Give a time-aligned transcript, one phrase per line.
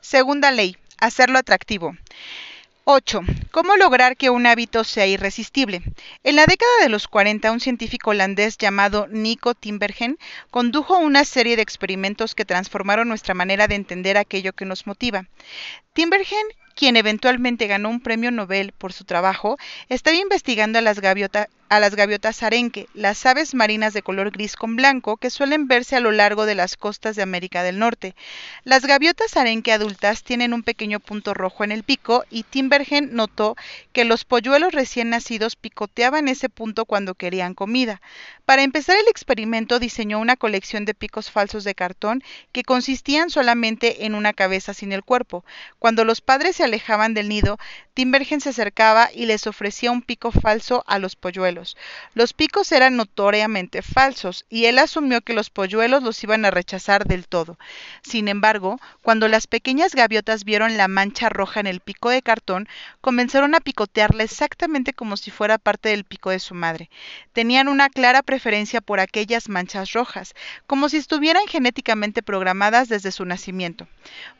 [0.00, 1.96] Segunda ley, hacerlo atractivo.
[2.84, 3.20] 8.
[3.50, 5.82] ¿Cómo lograr que un hábito sea irresistible?
[6.24, 10.18] En la década de los 40, un científico holandés llamado Nico Timbergen
[10.50, 15.26] condujo una serie de experimentos que transformaron nuestra manera de entender aquello que nos motiva.
[15.92, 16.46] Timbergen
[16.78, 19.58] quien eventualmente ganó un premio Nobel por su trabajo,
[19.88, 21.00] estaba investigando a las,
[21.68, 25.96] a las gaviotas arenque, las aves marinas de color gris con blanco que suelen verse
[25.96, 28.14] a lo largo de las costas de América del Norte.
[28.64, 33.56] Las gaviotas arenque adultas tienen un pequeño punto rojo en el pico y Timbergen notó
[33.92, 38.00] que los polluelos recién nacidos picoteaban ese punto cuando querían comida.
[38.44, 44.06] Para empezar el experimento diseñó una colección de picos falsos de cartón que consistían solamente
[44.06, 45.44] en una cabeza sin el cuerpo.
[45.78, 47.58] Cuando los padres se alejaban del nido,
[47.98, 51.76] Timbergen se acercaba y les ofrecía un pico falso a los polluelos.
[52.14, 57.06] Los picos eran notoriamente falsos y él asumió que los polluelos los iban a rechazar
[57.06, 57.58] del todo.
[58.02, 62.68] Sin embargo, cuando las pequeñas gaviotas vieron la mancha roja en el pico de cartón,
[63.00, 66.90] comenzaron a picotearla exactamente como si fuera parte del pico de su madre.
[67.32, 70.34] Tenían una clara preferencia por aquellas manchas rojas,
[70.68, 73.88] como si estuvieran genéticamente programadas desde su nacimiento.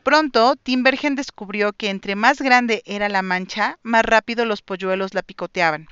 [0.04, 3.47] Pronto, Timbergen descubrió que entre más grande era la mancha,
[3.82, 5.88] más rápido los polluelos la picoteaban.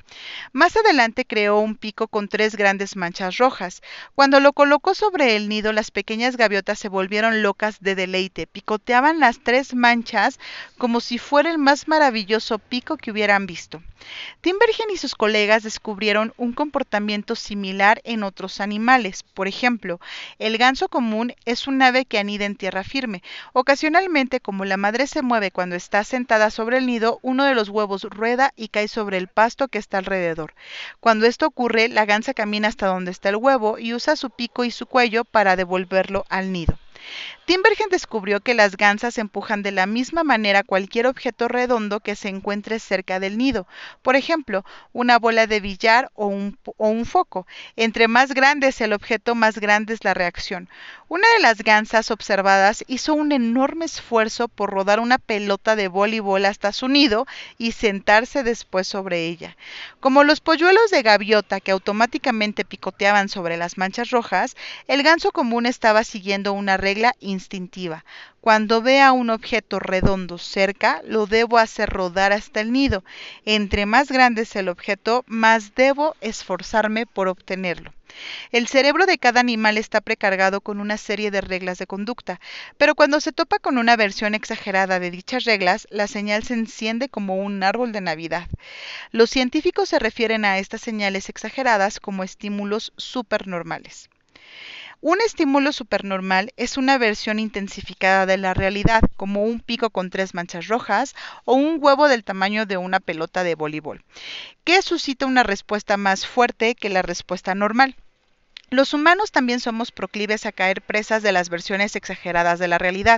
[0.53, 3.81] Más adelante creó un pico con tres grandes manchas rojas.
[4.15, 8.47] Cuando lo colocó sobre el nido, las pequeñas gaviotas se volvieron locas de deleite.
[8.47, 10.39] Picoteaban las tres manchas
[10.77, 13.81] como si fuera el más maravilloso pico que hubieran visto.
[14.41, 19.23] Timbergen y sus colegas descubrieron un comportamiento similar en otros animales.
[19.23, 19.99] Por ejemplo,
[20.39, 23.23] el ganso común es un ave que anida en tierra firme.
[23.53, 27.69] Ocasionalmente, como la madre se mueve cuando está sentada sobre el nido, uno de los
[27.69, 30.53] huevos rueda y cae sobre el pasto que está alrededor.
[30.99, 34.63] Cuando esto ocurre, la gansa camina hasta donde está el huevo y usa su pico
[34.63, 36.77] y su cuello para devolverlo al nido.
[37.45, 42.27] Timbergen descubrió que las gansas empujan de la misma manera cualquier objeto redondo que se
[42.27, 43.67] encuentre cerca del nido,
[44.01, 47.47] por ejemplo, una bola de billar o un, o un foco.
[47.77, 50.67] Entre más grande es el objeto, más grande es la reacción.
[51.09, 56.43] Una de las gansas observadas hizo un enorme esfuerzo por rodar una pelota de voleibol
[56.43, 57.25] hasta su nido
[57.57, 59.55] y sentarse después sobre ella.
[60.01, 64.57] Como los polluelos de gaviota que automáticamente picoteaban sobre las manchas rojas,
[64.89, 68.03] el ganso común estaba siguiendo una regla instintiva.
[68.41, 73.03] Cuando vea un objeto redondo cerca, lo debo hacer rodar hasta el nido.
[73.45, 77.93] Entre más grande es el objeto, más debo esforzarme por obtenerlo.
[78.51, 82.39] El cerebro de cada animal está precargado con una serie de reglas de conducta,
[82.77, 87.09] pero cuando se topa con una versión exagerada de dichas reglas, la señal se enciende
[87.09, 88.47] como un árbol de Navidad.
[89.11, 94.09] Los científicos se refieren a estas señales exageradas como estímulos supernormales.
[94.99, 100.33] Un estímulo supernormal es una versión intensificada de la realidad, como un pico con tres
[100.33, 101.15] manchas rojas
[101.45, 104.03] o un huevo del tamaño de una pelota de voleibol,
[104.63, 107.95] que suscita una respuesta más fuerte que la respuesta normal.
[108.69, 113.17] Los humanos también somos proclives a caer presas de las versiones exageradas de la realidad.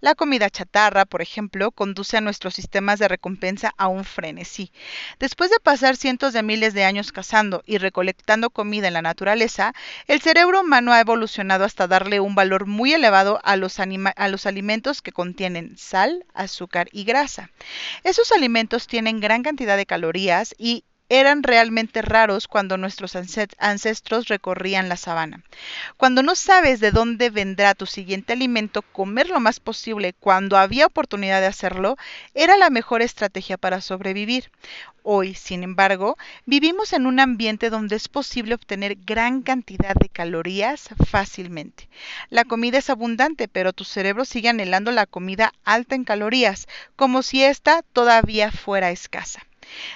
[0.00, 4.72] La comida chatarra, por ejemplo, conduce a nuestros sistemas de recompensa a un frenesí.
[5.20, 9.72] Después de pasar cientos de miles de años cazando y recolectando comida en la naturaleza,
[10.08, 15.12] el cerebro humano ha evolucionado hasta darle un valor muy elevado a los, alimentos que
[15.12, 17.52] contienen sal, azúcar y grasa.
[18.02, 24.88] Esos alimentos tienen gran cantidad de calorías y eran realmente raros cuando nuestros ancestros recorrían
[24.88, 25.42] la sabana.
[25.96, 30.86] Cuando no sabes de dónde vendrá tu siguiente alimento, comer lo más posible cuando había
[30.86, 31.96] oportunidad de hacerlo
[32.34, 34.50] era la mejor estrategia para sobrevivir.
[35.02, 40.90] Hoy, sin embargo, vivimos en un ambiente donde es posible obtener gran cantidad de calorías
[41.06, 41.88] fácilmente.
[42.28, 47.22] La comida es abundante, pero tu cerebro sigue anhelando la comida alta en calorías, como
[47.22, 49.47] si ésta todavía fuera escasa.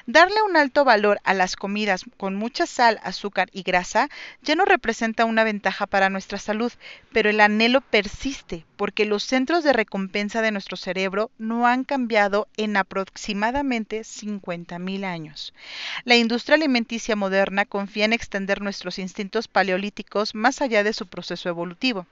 [0.07, 4.09] Darle un alto valor a las comidas con mucha sal, azúcar y grasa
[4.43, 6.73] ya no representa una ventaja para nuestra salud,
[7.13, 12.49] pero el anhelo persiste porque los centros de recompensa de nuestro cerebro no han cambiado
[12.57, 15.55] en aproximadamente 50.000 años.
[16.03, 21.49] La industria alimenticia moderna confía en extender nuestros instintos paleolíticos más allá de su proceso
[21.49, 22.09] evolutivo.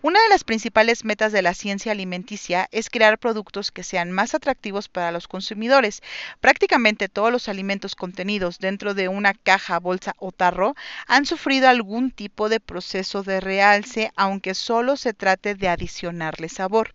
[0.00, 4.34] Una de las principales metas de la ciencia alimenticia es crear productos que sean más
[4.34, 6.02] atractivos para los consumidores,
[6.40, 10.74] prácticamente todos los alimentos contenidos dentro de una caja, bolsa o tarro
[11.06, 16.94] han sufrido algún tipo de proceso de realce, aunque solo se trate de adicionarle sabor.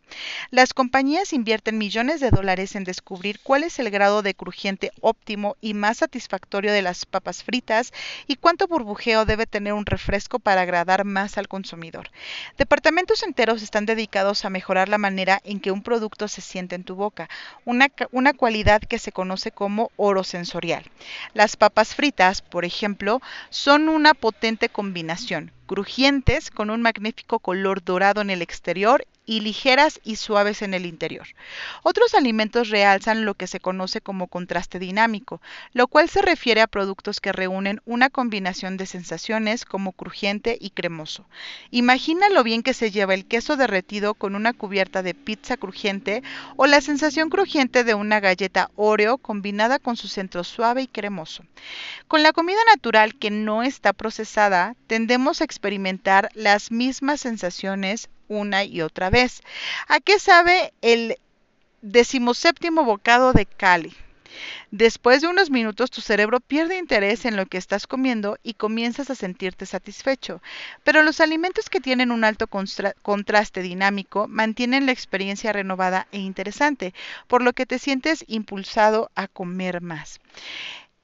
[0.50, 5.56] Las compañías invierten millones de dólares en descubrir cuál es el grado de crujiente óptimo
[5.62, 7.94] y más satisfactorio de las papas fritas
[8.28, 12.10] y cuánto burbujeo debe tener un refresco para agradar más al consumidor.
[12.58, 16.84] Departamentos enteros están dedicados a mejorar la manera en que un producto se siente en
[16.84, 17.30] tu boca,
[17.66, 20.84] una, una cualidad que se conoce como oro sensorial.
[21.34, 28.20] Las papas fritas, por ejemplo, son una potente combinación crujientes con un magnífico color dorado
[28.20, 31.28] en el exterior y ligeras y suaves en el interior.
[31.84, 35.42] Otros alimentos realzan lo que se conoce como contraste dinámico,
[35.74, 40.72] lo cual se refiere a productos que reúnen una combinación de sensaciones como crujiente y
[40.72, 41.26] cremoso.
[41.70, 46.24] Imagina lo bien que se lleva el queso derretido con una cubierta de pizza crujiente
[46.56, 51.44] o la sensación crujiente de una galleta Oreo combinada con su centro suave y cremoso.
[52.08, 58.64] Con la comida natural que no está procesada, tendemos a experimentar las mismas sensaciones una
[58.64, 59.42] y otra vez.
[59.88, 61.18] ¿A qué sabe el
[61.82, 63.96] decimoséptimo bocado de Cali?
[64.72, 69.10] Después de unos minutos tu cerebro pierde interés en lo que estás comiendo y comienzas
[69.10, 70.42] a sentirte satisfecho.
[70.86, 76.94] Pero los alimentos que tienen un alto contraste dinámico mantienen la experiencia renovada e interesante,
[77.28, 80.22] por lo que te sientes impulsado a comer más.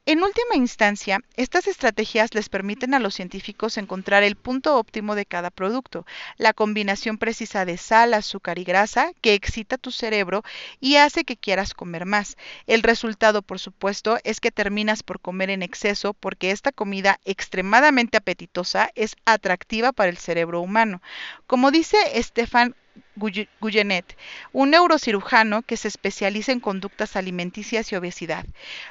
[0.07, 5.25] En última instancia, estas estrategias les permiten a los científicos encontrar el punto óptimo de
[5.25, 6.05] cada producto,
[6.37, 10.43] la combinación precisa de sal, azúcar y grasa que excita tu cerebro
[10.79, 12.37] y hace que quieras comer más.
[12.67, 18.15] El resultado, por supuesto, es que terminas por comer en exceso porque esta comida extremadamente
[18.15, 21.01] apetitosa es atractiva para el cerebro humano.
[21.47, 22.75] Como dice Stefan
[23.15, 24.17] Guyenet,
[24.53, 28.45] un neurocirujano que se especializa en conductas alimenticias y obesidad.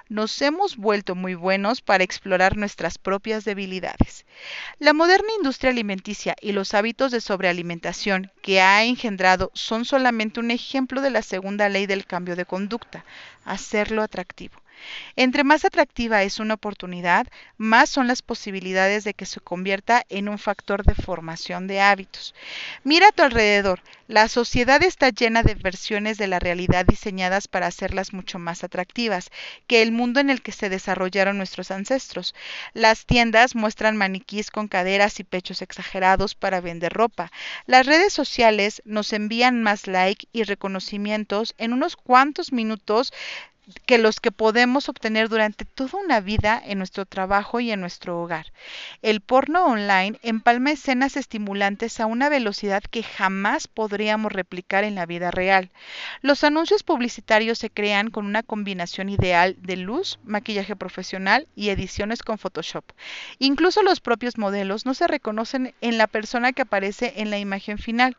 [0.08, 4.26] Nos hemos vuelto muy buenos para explorar nuestras propias debilidades.
[4.78, 10.50] La moderna industria alimenticia y los hábitos de sobrealimentación que ha engendrado son solamente un
[10.50, 13.04] ejemplo de la segunda ley del cambio de conducta,
[13.44, 14.60] hacerlo atractivo.
[15.16, 20.28] Entre más atractiva es una oportunidad, más son las posibilidades de que se convierta en
[20.28, 22.34] un factor de formación de hábitos.
[22.84, 27.66] Mira a tu alrededor, la sociedad está llena de versiones de la realidad diseñadas para
[27.66, 29.30] hacerlas mucho más atractivas
[29.66, 32.34] que el mundo en el que se desarrollaron nuestros ancestros.
[32.72, 37.32] Las tiendas muestran maniquís con caderas y pechos exagerados para vender ropa.
[37.66, 43.12] Las redes sociales nos envían más like y reconocimientos en unos cuantos minutos
[43.84, 48.20] que los que podemos obtener durante toda una vida en nuestro trabajo y en nuestro
[48.20, 48.52] hogar.
[49.02, 55.06] El porno online empalma escenas estimulantes a una velocidad que jamás podríamos replicar en la
[55.06, 55.70] vida real.
[56.22, 62.22] Los anuncios publicitarios se crean con una combinación ideal de luz, maquillaje profesional y ediciones
[62.22, 62.84] con Photoshop.
[63.40, 67.78] Incluso los propios modelos no se reconocen en la persona que aparece en la imagen
[67.78, 68.16] final.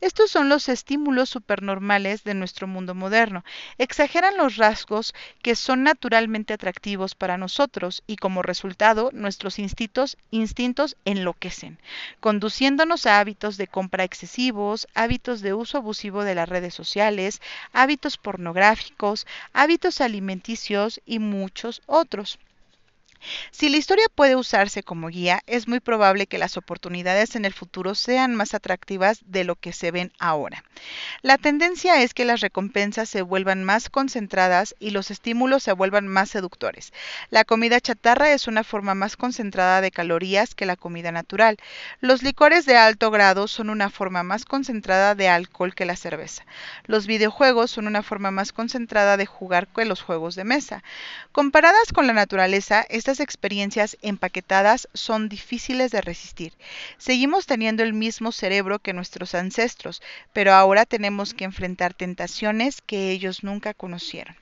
[0.00, 3.44] Estos son los estímulos supernormales de nuestro mundo moderno.
[3.78, 4.56] Exageran los
[5.42, 11.78] que son naturalmente atractivos para nosotros y como resultado nuestros instintos enloquecen,
[12.20, 17.40] conduciéndonos a hábitos de compra excesivos, hábitos de uso abusivo de las redes sociales,
[17.72, 22.38] hábitos pornográficos, hábitos alimenticios y muchos otros.
[23.50, 27.52] Si la historia puede usarse como guía, es muy probable que las oportunidades en el
[27.52, 30.64] futuro sean más atractivas de lo que se ven ahora.
[31.22, 36.08] La tendencia es que las recompensas se vuelvan más concentradas y los estímulos se vuelvan
[36.08, 36.92] más seductores.
[37.28, 41.58] La comida chatarra es una forma más concentrada de calorías que la comida natural.
[42.00, 46.46] Los licores de alto grado son una forma más concentrada de alcohol que la cerveza.
[46.86, 50.82] Los videojuegos son una forma más concentrada de jugar que los juegos de mesa.
[51.32, 56.52] Comparadas con la naturaleza, estas experiencias empaquetadas son difíciles de resistir.
[56.98, 60.02] Seguimos teniendo el mismo cerebro que nuestros ancestros,
[60.32, 64.36] pero ahora tenemos que enfrentar tentaciones que ellos nunca conocieron.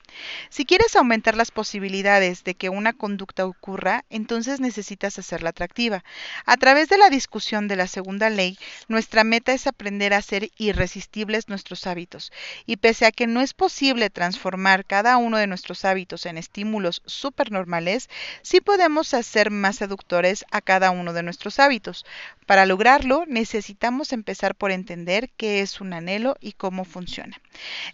[0.49, 6.03] Si quieres aumentar las posibilidades de que una conducta ocurra, entonces necesitas hacerla atractiva.
[6.45, 10.49] A través de la discusión de la segunda ley, nuestra meta es aprender a hacer
[10.57, 12.31] irresistibles nuestros hábitos.
[12.65, 17.01] Y pese a que no es posible transformar cada uno de nuestros hábitos en estímulos
[17.05, 18.09] supernormales,
[18.41, 22.05] sí podemos hacer más seductores a cada uno de nuestros hábitos.
[22.45, 27.39] Para lograrlo, necesitamos empezar por entender qué es un anhelo y cómo funciona.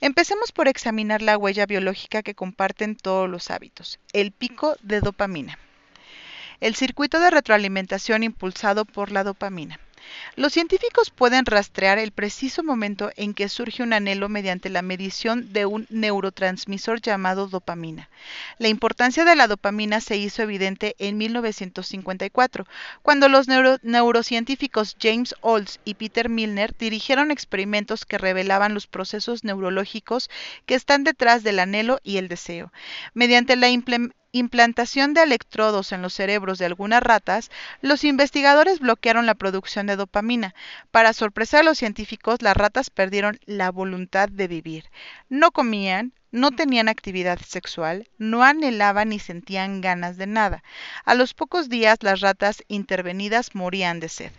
[0.01, 5.57] Empecemos por examinar la huella biológica que comparten todos los hábitos, el pico de dopamina.
[6.61, 9.79] El circuito de retroalimentación impulsado por la dopamina.
[10.35, 15.53] Los científicos pueden rastrear el preciso momento en que surge un anhelo mediante la medición
[15.53, 18.09] de un neurotransmisor llamado dopamina.
[18.59, 22.65] La importancia de la dopamina se hizo evidente en 1954,
[23.01, 30.29] cuando los neurocientíficos James Olds y Peter Milner dirigieron experimentos que revelaban los procesos neurológicos
[30.65, 32.71] que están detrás del anhelo y el deseo.
[33.13, 37.49] Mediante la implementación implantación de electrodos en los cerebros de algunas ratas,
[37.81, 40.53] los investigadores bloquearon la producción de dopamina.
[40.91, 44.85] Para sorpresa de los científicos, las ratas perdieron la voluntad de vivir.
[45.29, 50.63] No comían, no tenían actividad sexual, no anhelaban ni sentían ganas de nada.
[51.05, 54.31] A los pocos días las ratas intervenidas morían de sed.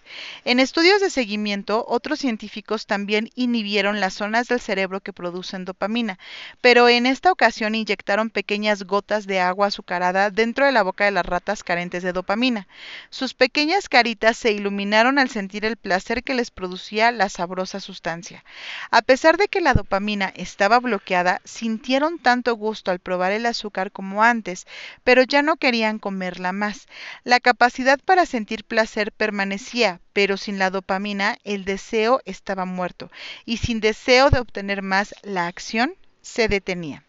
[0.44, 6.18] En estudios de seguimiento, otros científicos también inhibieron las zonas del cerebro que producen dopamina,
[6.60, 11.12] pero en esta ocasión inyectaron pequeñas gotas de agua azucarada dentro de la boca de
[11.12, 12.68] las ratas carentes de dopamina.
[13.08, 18.44] Sus pequeñas caritas se iluminaron al sentir el placer que les producía la sabrosa sustancia.
[18.90, 23.46] A pesar de que la dopamina estaba bloqueada, sintieron sintieron tanto gusto al probar el
[23.46, 24.66] azúcar como antes,
[25.04, 26.88] pero ya no querían comerla más.
[27.22, 33.08] La capacidad para sentir placer permanecía, pero sin la dopamina el deseo estaba muerto,
[33.44, 37.04] y sin deseo de obtener más la acción se detenía.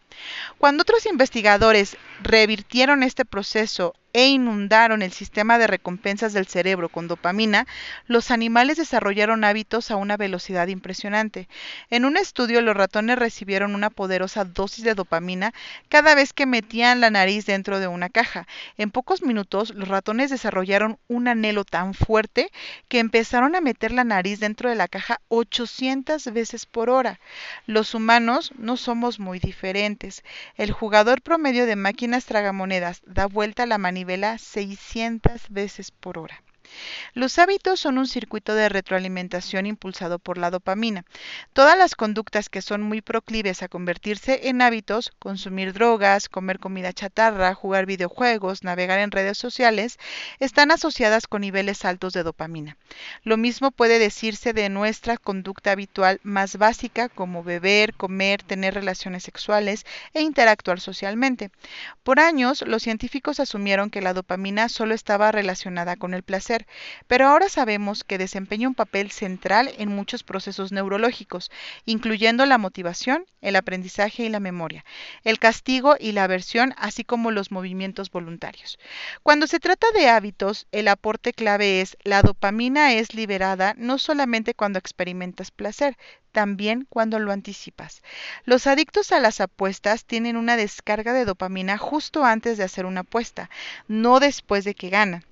[0.58, 7.08] Cuando otros investigadores revirtieron este proceso e inundaron el sistema de recompensas del cerebro con
[7.08, 7.66] dopamina,
[8.06, 11.48] los animales desarrollaron hábitos a una velocidad impresionante.
[11.90, 15.52] En un estudio, los ratones recibieron una poderosa dosis de dopamina
[15.88, 18.46] cada vez que metían la nariz dentro de una caja.
[18.78, 22.50] En pocos minutos, los ratones desarrollaron un anhelo tan fuerte
[22.88, 27.20] que empezaron a meter la nariz dentro de la caja 800 veces por hora.
[27.66, 30.24] Los humanos no somos muy diferentes.
[30.56, 34.07] El jugador promedio de máquinas tragamonedas da vuelta la manivela
[34.38, 36.42] 600 veces por hora.
[37.14, 41.04] Los hábitos son un circuito de retroalimentación impulsado por la dopamina.
[41.52, 46.92] Todas las conductas que son muy proclives a convertirse en hábitos, consumir drogas, comer comida
[46.92, 49.98] chatarra, jugar videojuegos, navegar en redes sociales,
[50.38, 52.76] están asociadas con niveles altos de dopamina.
[53.24, 59.22] Lo mismo puede decirse de nuestra conducta habitual más básica como beber, comer, tener relaciones
[59.22, 61.50] sexuales e interactuar socialmente.
[62.02, 66.57] Por años, los científicos asumieron que la dopamina solo estaba relacionada con el placer
[67.06, 71.50] pero ahora sabemos que desempeña un papel central en muchos procesos neurológicos,
[71.84, 74.84] incluyendo la motivación, el aprendizaje y la memoria,
[75.24, 78.78] el castigo y la aversión, así como los movimientos voluntarios.
[79.22, 84.54] Cuando se trata de hábitos, el aporte clave es la dopamina es liberada no solamente
[84.54, 85.96] cuando experimentas placer,
[86.32, 88.02] también cuando lo anticipas.
[88.44, 93.00] Los adictos a las apuestas tienen una descarga de dopamina justo antes de hacer una
[93.00, 93.50] apuesta,
[93.88, 95.24] no después de que ganan.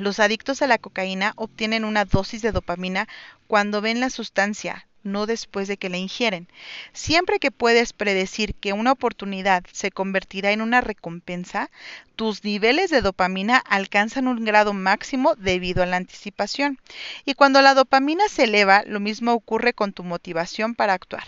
[0.00, 3.06] Los adictos a la cocaína obtienen una dosis de dopamina
[3.46, 6.48] cuando ven la sustancia, no después de que la ingieren.
[6.94, 11.70] Siempre que puedes predecir que una oportunidad se convertirá en una recompensa,
[12.16, 16.78] tus niveles de dopamina alcanzan un grado máximo debido a la anticipación.
[17.26, 21.24] Y cuando la dopamina se eleva, lo mismo ocurre con tu motivación para actuar.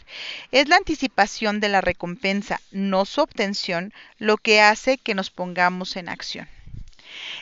[0.50, 5.97] Es la anticipación de la recompensa, no su obtención, lo que hace que nos pongamos
[5.97, 6.49] en acción.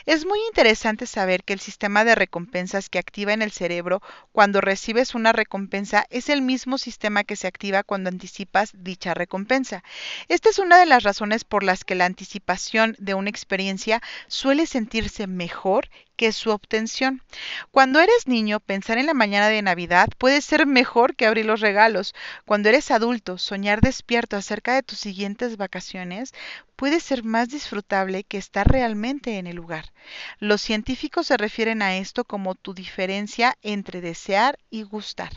[0.05, 4.01] Es muy interesante saber que el sistema de recompensas que activa en el cerebro
[4.31, 9.83] cuando recibes una recompensa es el mismo sistema que se activa cuando anticipas dicha recompensa.
[10.27, 14.65] Esta es una de las razones por las que la anticipación de una experiencia suele
[14.65, 15.89] sentirse mejor
[16.21, 17.23] que su obtención.
[17.71, 21.61] Cuando eres niño, pensar en la mañana de Navidad puede ser mejor que abrir los
[21.61, 22.13] regalos.
[22.45, 26.35] Cuando eres adulto, soñar despierto acerca de tus siguientes vacaciones
[26.75, 29.93] puede ser más disfrutable que estar realmente en el lugar.
[30.37, 35.31] Los científicos se refieren a esto como tu diferencia entre desear y gustar.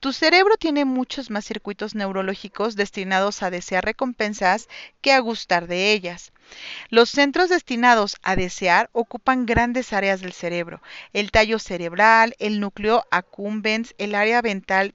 [0.00, 4.68] Tu cerebro tiene muchos más circuitos neurológicos destinados a desear recompensas
[5.00, 6.32] que a gustar de ellas.
[6.90, 10.80] Los centros destinados a desear ocupan grandes áreas del cerebro,
[11.12, 14.94] el tallo cerebral, el núcleo accumbens, el área ventral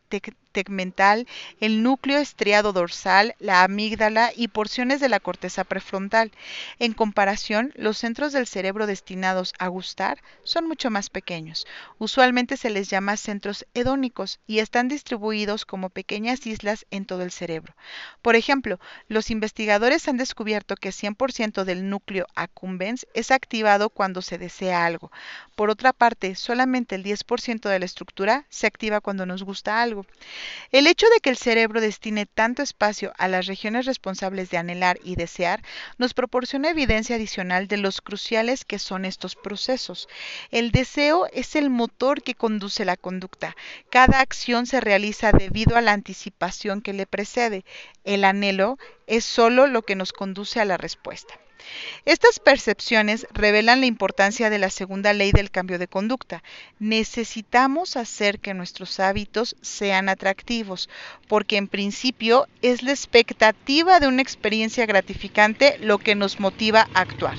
[0.52, 1.28] tegmental,
[1.60, 6.32] el núcleo estriado dorsal, la amígdala y porciones de la corteza prefrontal.
[6.80, 11.66] En comparación, los centros del cerebro destinados a gustar son mucho más pequeños.
[11.98, 17.32] Usualmente se les llama centros hedónicos y están distribuidos como pequeñas islas en todo el
[17.32, 17.76] cerebro.
[18.22, 24.38] Por ejemplo, los investigadores han descubierto que 100% del núcleo accumbens es activado cuando se
[24.38, 25.12] desea algo.
[25.56, 30.06] Por otra parte, solamente el 10% de la estructura se activa cuando nos gusta algo.
[30.72, 35.00] El hecho de que el cerebro destine tanto espacio a las regiones responsables de anhelar
[35.04, 35.62] y desear
[35.98, 40.08] nos proporciona evidencia adicional de los cruciales que son estos procesos.
[40.50, 43.56] El deseo es el motor que conduce la conducta.
[43.90, 47.66] Cada acción se realiza debido a la anticipación que le precede.
[48.04, 51.40] El anhelo es solo lo que nos conduce a la respuesta.
[52.06, 56.44] Estas percepciones revelan la importancia de la segunda ley del cambio de conducta.
[56.80, 60.90] Necesitamos hacer que nuestros hábitos sean atractivos,
[61.28, 67.02] porque en principio es la expectativa de una experiencia gratificante lo que nos motiva a
[67.02, 67.38] actuar.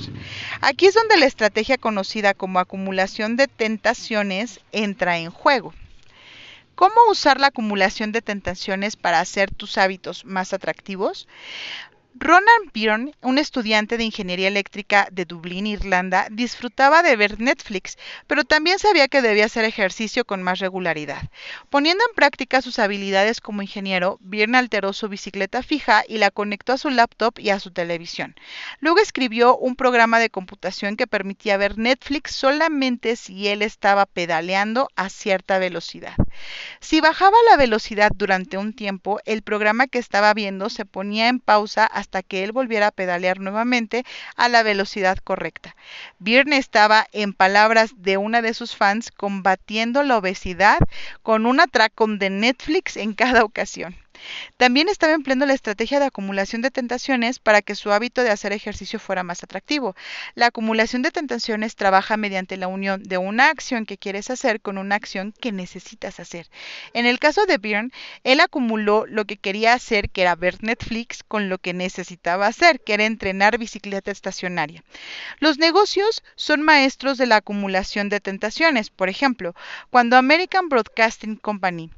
[0.61, 5.73] Aquí es donde la estrategia conocida como acumulación de tentaciones entra en juego.
[6.75, 11.27] ¿Cómo usar la acumulación de tentaciones para hacer tus hábitos más atractivos?
[12.23, 18.45] Ronan Byrne, un estudiante de ingeniería eléctrica de Dublín, Irlanda, disfrutaba de ver Netflix, pero
[18.45, 21.21] también sabía que debía hacer ejercicio con más regularidad.
[21.69, 26.71] Poniendo en práctica sus habilidades como ingeniero, Byrne alteró su bicicleta fija y la conectó
[26.71, 28.35] a su laptop y a su televisión.
[28.79, 34.87] Luego escribió un programa de computación que permitía ver Netflix solamente si él estaba pedaleando
[34.95, 36.15] a cierta velocidad.
[36.79, 41.39] Si bajaba la velocidad durante un tiempo, el programa que estaba viendo se ponía en
[41.39, 45.75] pausa hasta que él volviera a pedalear nuevamente a la velocidad correcta.
[46.19, 50.79] Byrne estaba, en palabras de una de sus fans, combatiendo la obesidad
[51.21, 54.02] con un atracón de Netflix en cada ocasión.
[54.57, 58.53] También estaba empleando la estrategia de acumulación de tentaciones para que su hábito de hacer
[58.53, 59.95] ejercicio fuera más atractivo.
[60.35, 64.77] La acumulación de tentaciones trabaja mediante la unión de una acción que quieres hacer con
[64.77, 66.49] una acción que necesitas hacer.
[66.93, 67.91] En el caso de Byrne,
[68.23, 72.79] él acumuló lo que quería hacer, que era ver Netflix, con lo que necesitaba hacer,
[72.81, 74.83] que era entrenar bicicleta estacionaria.
[75.39, 78.89] Los negocios son maestros de la acumulación de tentaciones.
[78.89, 79.55] Por ejemplo,
[79.89, 81.91] cuando American Broadcasting Company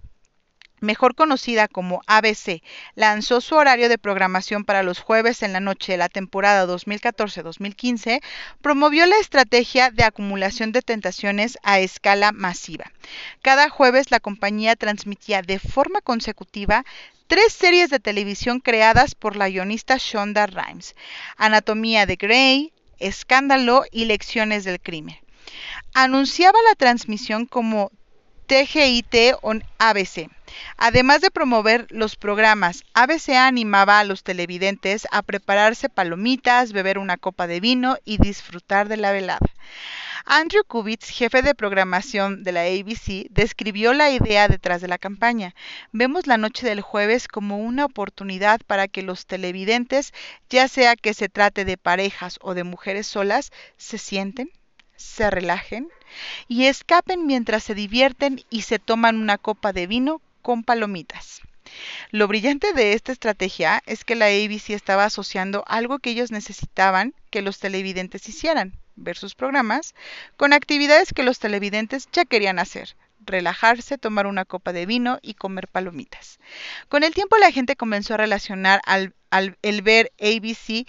[0.79, 2.62] mejor conocida como ABC,
[2.96, 8.22] lanzó su horario de programación para los jueves en la noche de la temporada 2014-2015,
[8.62, 12.91] promovió la estrategia de acumulación de tentaciones a escala masiva.
[13.41, 16.86] Cada jueves la compañía transmitía de forma consecutiva
[17.27, 20.96] tres series de televisión creadas por la guionista Shonda Rhimes,
[21.38, 25.17] Anatomía de Grey, Escándalo y Lecciones del Crimen.
[25.94, 27.91] Anunciaba la transmisión como
[28.48, 30.30] TGIT on ABC.
[30.78, 37.18] Además de promover los programas, ABC animaba a los televidentes a prepararse palomitas, beber una
[37.18, 39.48] copa de vino y disfrutar de la velada.
[40.28, 45.54] Andrew Kubitz, jefe de programación de la ABC, describió la idea detrás de la campaña.
[45.92, 50.14] Vemos la noche del jueves como una oportunidad para que los televidentes,
[50.50, 54.50] ya sea que se trate de parejas o de mujeres solas, se sienten,
[54.96, 55.90] se relajen
[56.48, 61.42] y escapen mientras se divierten y se toman una copa de vino con palomitas.
[62.12, 67.14] Lo brillante de esta estrategia es que la ABC estaba asociando algo que ellos necesitaban
[67.31, 69.96] que los televidentes hicieran, ver sus programas,
[70.38, 75.34] con actividades que los televidentes ya querían hacer, relajarse, tomar una copa de vino y
[75.34, 76.40] comer palomitas.
[76.88, 79.14] Con el tiempo la gente comenzó a relacionar al,
[79.62, 80.88] el ver ABC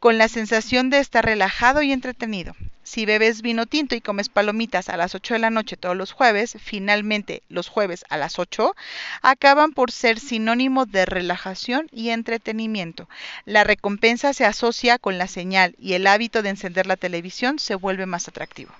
[0.00, 2.56] con la sensación de estar relajado y entretenido.
[2.82, 6.10] Si bebes vino tinto y comes palomitas a las 8 de la noche todos los
[6.10, 8.74] jueves, finalmente los jueves a las 8,
[9.22, 13.08] acaban por ser sinónimo de relajación y entretenimiento.
[13.44, 17.76] La recompensa se asocia con la señal y el hábito de encender la televisión se
[17.76, 18.72] vuelve más atractivo.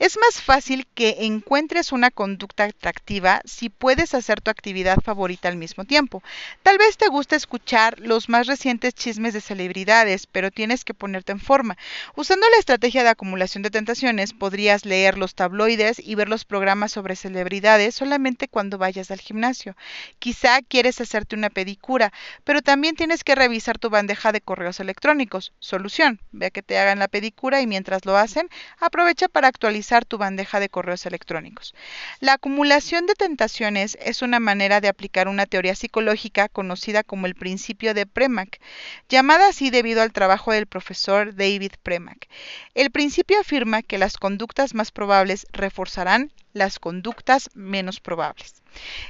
[0.00, 5.58] Es más fácil que encuentres una conducta atractiva si puedes hacer tu actividad favorita al
[5.58, 6.22] mismo tiempo.
[6.62, 11.32] Tal vez te guste escuchar los más recientes chismes de celebridades, pero tienes que ponerte
[11.32, 11.76] en forma.
[12.16, 16.92] Usando la estrategia de acumulación de tentaciones, podrías leer los tabloides y ver los programas
[16.92, 19.76] sobre celebridades solamente cuando vayas al gimnasio.
[20.18, 22.10] Quizá quieres hacerte una pedicura,
[22.44, 25.52] pero también tienes que revisar tu bandeja de correos electrónicos.
[25.58, 30.16] Solución, ve que te hagan la pedicura y mientras lo hacen, aprovecha para actualizar tu
[30.18, 31.74] bandeja de correos electrónicos.
[32.20, 37.34] La acumulación de tentaciones es una manera de aplicar una teoría psicológica conocida como el
[37.34, 38.60] principio de Premack,
[39.08, 42.28] llamada así debido al trabajo del profesor David Premack.
[42.74, 48.62] El principio afirma que las conductas más probables reforzarán las conductas menos probables.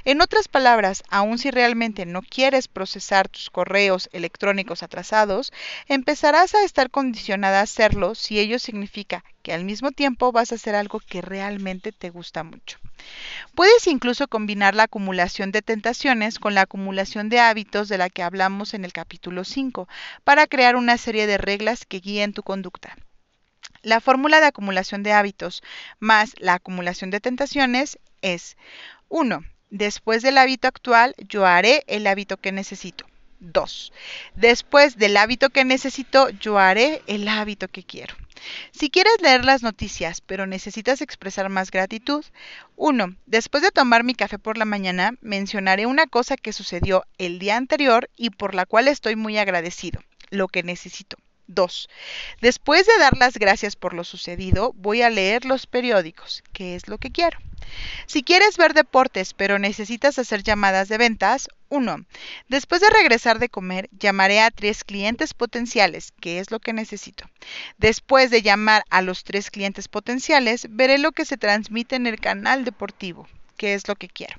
[0.05, 5.53] En otras palabras, aun si realmente no quieres procesar tus correos electrónicos atrasados,
[5.87, 10.55] empezarás a estar condicionada a hacerlo si ello significa que al mismo tiempo vas a
[10.55, 12.79] hacer algo que realmente te gusta mucho.
[13.55, 18.23] Puedes incluso combinar la acumulación de tentaciones con la acumulación de hábitos de la que
[18.23, 19.87] hablamos en el capítulo 5
[20.23, 22.95] para crear una serie de reglas que guíen tu conducta.
[23.83, 25.63] La fórmula de acumulación de hábitos
[25.99, 28.55] más la acumulación de tentaciones es
[29.09, 29.43] 1.
[29.71, 33.05] Después del hábito actual, yo haré el hábito que necesito.
[33.39, 33.91] 2.
[34.35, 38.15] Después del hábito que necesito, yo haré el hábito que quiero.
[38.71, 42.23] Si quieres leer las noticias, pero necesitas expresar más gratitud,
[42.75, 43.15] 1.
[43.25, 47.57] Después de tomar mi café por la mañana, mencionaré una cosa que sucedió el día
[47.57, 51.17] anterior y por la cual estoy muy agradecido, lo que necesito.
[51.53, 51.89] 2.
[52.41, 56.87] Después de dar las gracias por lo sucedido, voy a leer los periódicos, que es
[56.87, 57.39] lo que quiero.
[58.05, 62.05] Si quieres ver deportes, pero necesitas hacer llamadas de ventas, 1.
[62.49, 67.29] Después de regresar de comer, llamaré a tres clientes potenciales, que es lo que necesito.
[67.77, 72.19] Después de llamar a los tres clientes potenciales, veré lo que se transmite en el
[72.19, 74.35] canal deportivo, que es lo que quiero.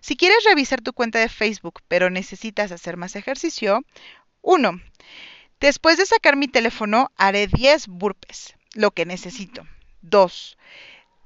[0.00, 3.82] Si quieres revisar tu cuenta de Facebook, pero necesitas hacer más ejercicio,
[4.42, 4.80] 1.
[5.60, 9.66] Después de sacar mi teléfono, haré 10 burpes, lo que necesito.
[10.02, 10.56] 2.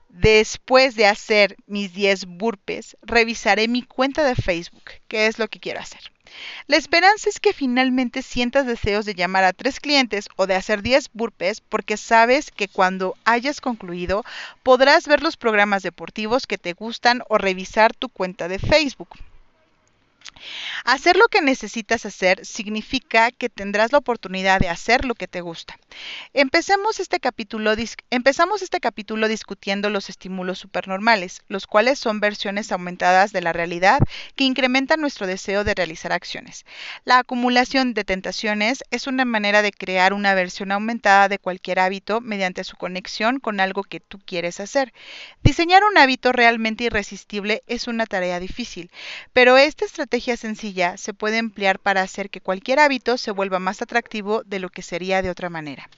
[0.08, 5.60] Después de hacer mis 10 burpes, revisaré mi cuenta de Facebook, que es lo que
[5.60, 6.00] quiero hacer.
[6.66, 10.80] La esperanza es que finalmente sientas deseos de llamar a tres clientes o de hacer
[10.80, 14.24] 10 burpes porque sabes que cuando hayas concluido
[14.62, 19.10] podrás ver los programas deportivos que te gustan o revisar tu cuenta de Facebook.
[20.84, 25.40] Hacer lo que necesitas hacer significa que tendrás la oportunidad de hacer lo que te
[25.40, 25.78] gusta.
[26.32, 27.74] Empecemos este capítulo,
[28.10, 34.00] empezamos este capítulo discutiendo los estímulos supernormales, los cuales son versiones aumentadas de la realidad
[34.34, 36.64] que incrementan nuestro deseo de realizar acciones.
[37.04, 42.20] La acumulación de tentaciones es una manera de crear una versión aumentada de cualquier hábito
[42.20, 44.92] mediante su conexión con algo que tú quieres hacer.
[45.42, 48.90] Diseñar un hábito realmente irresistible es una tarea difícil,
[49.32, 53.82] pero esta estrategia sencilla se puede emplear para hacer que cualquier hábito se vuelva más
[53.82, 55.88] atractivo de lo que sería de otra manera.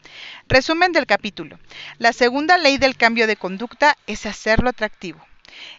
[0.49, 1.59] Resumen del capítulo.
[1.99, 5.21] La segunda ley del cambio de conducta es hacerlo atractivo.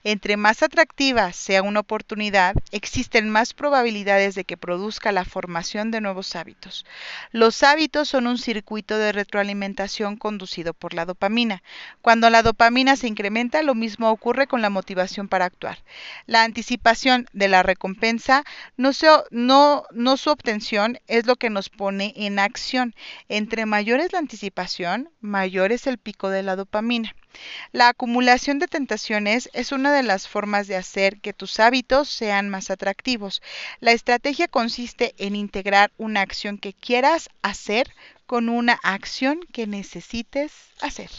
[0.04, 6.02] Entre más atractiva sea una oportunidad, existen más probabilidades de que produzca la formación de
[6.02, 6.86] nuevos hábitos.
[7.32, 11.64] Los hábitos son un circuito de retroalimentación conducido por la dopamina.
[12.02, 15.80] Cuando la dopamina se incrementa, lo mismo ocurre con la motivación para actuar.
[16.26, 18.44] La anticipación de la recompensa,
[18.78, 22.96] no, su obtención, es lo que nos pone en acción.
[23.30, 27.16] Entre mayor es la anticipación, mayor es el pico de la dopamina.
[27.72, 32.50] La acumulación de tentaciones es una de las formas de hacer que tus hábitos sean
[32.50, 33.42] más atractivos.
[33.80, 37.94] La estrategia consiste en integrar una acción que quieras hacer
[38.26, 41.10] con una acción que necesites hacer.